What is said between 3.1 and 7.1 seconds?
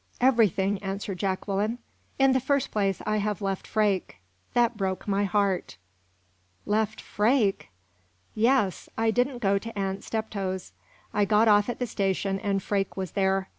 have left Freke. That broke my heart!" "Left